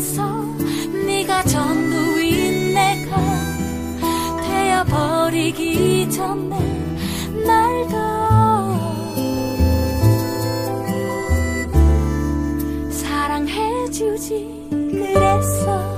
속에서 0.00 0.42
네가 1.06 1.44
전부인 1.44 2.72
내가 2.74 3.16
되어버리기 4.42 6.10
전에 6.10 6.58
날더 7.44 8.80
사랑해주지 12.90 14.68
그랬어. 14.70 15.89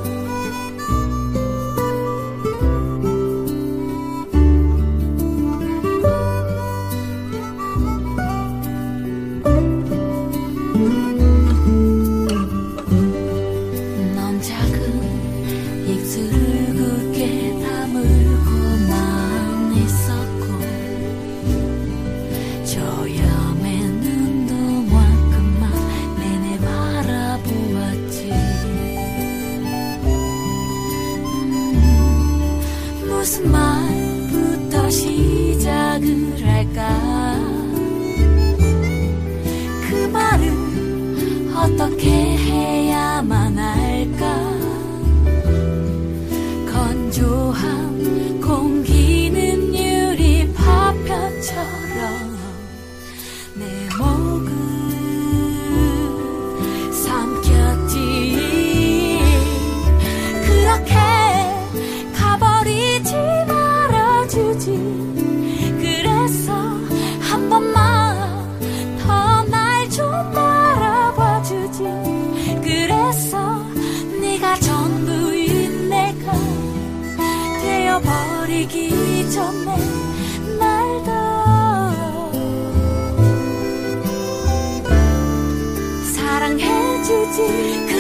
Khi 87.33 87.92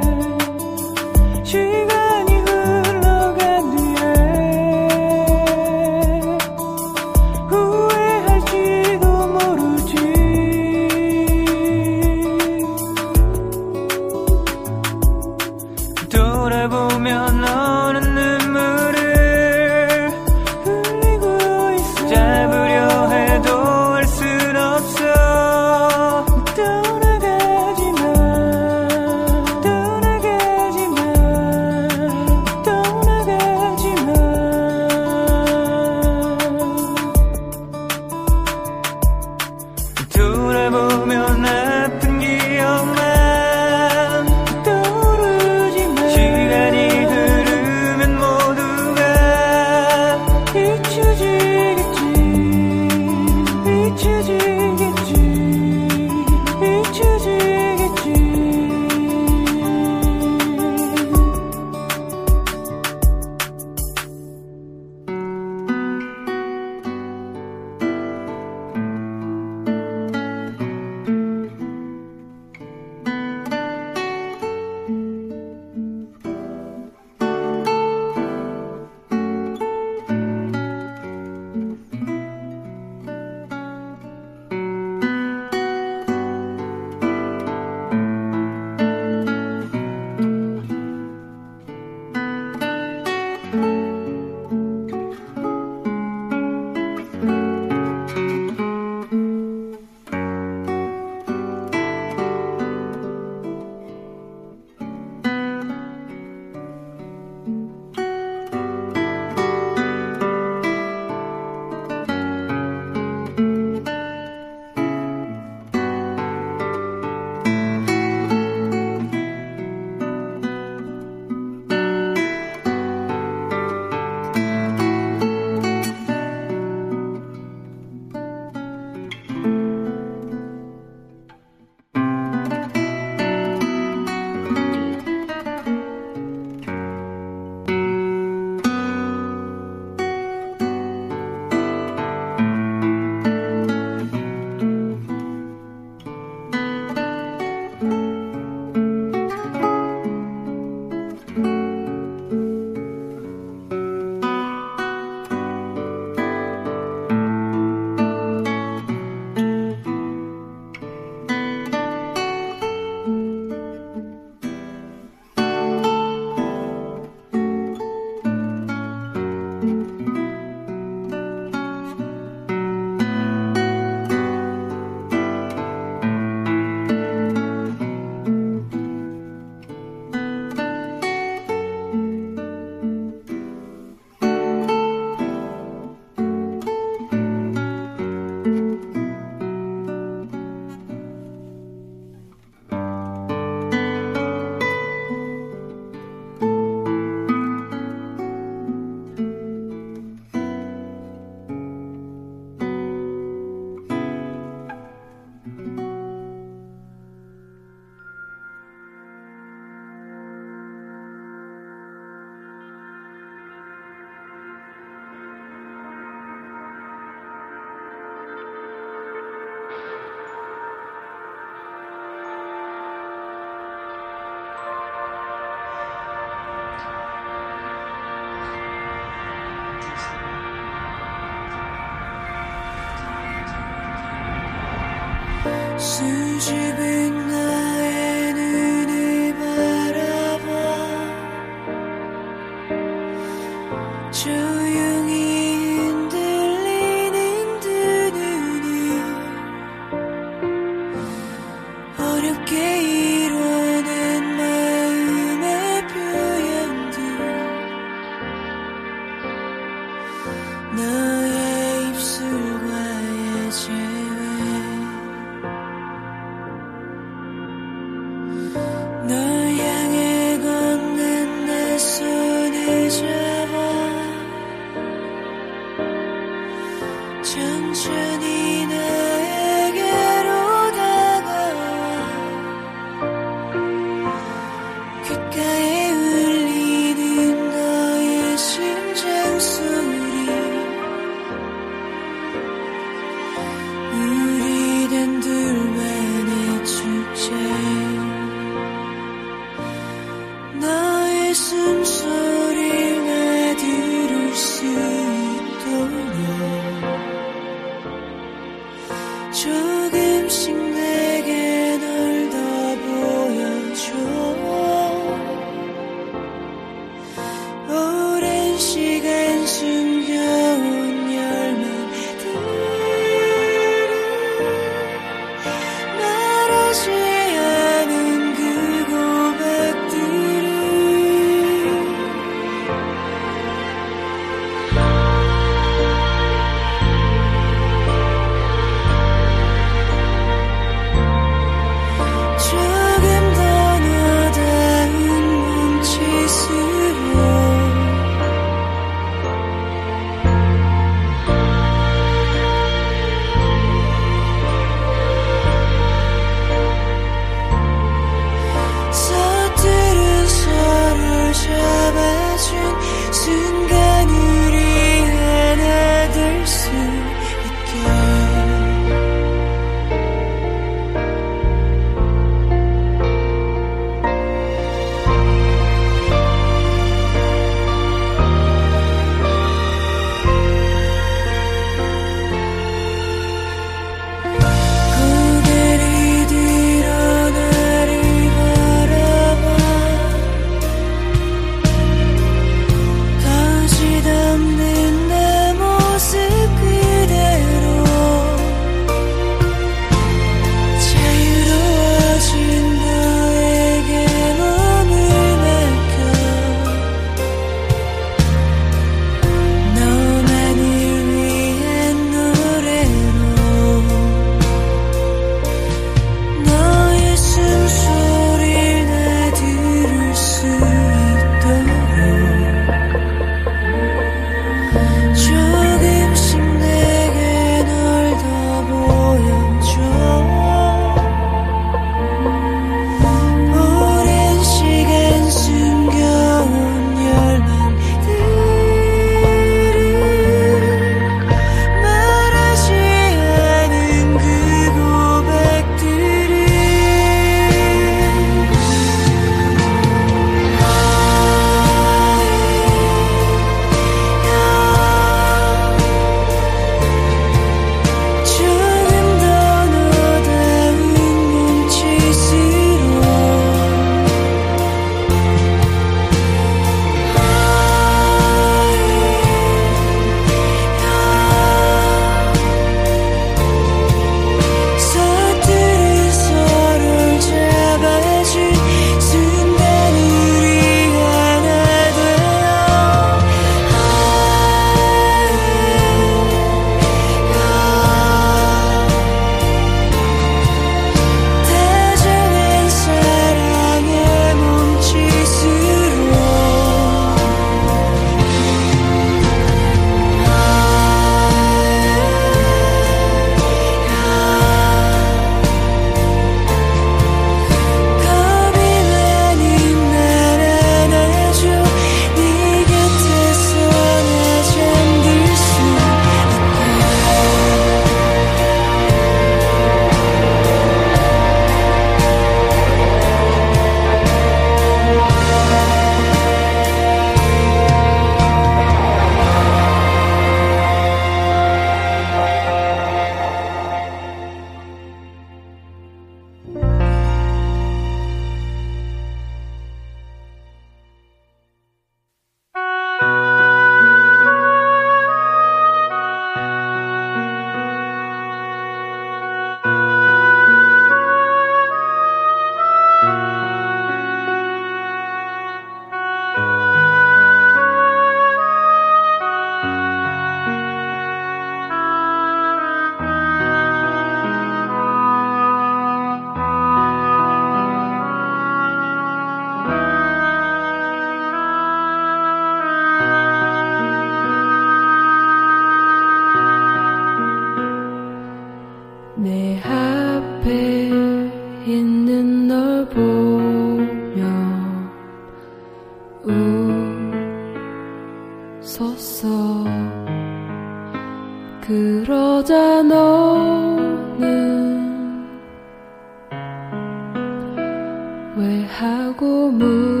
하고 598.71 599.51
물 599.51 600.00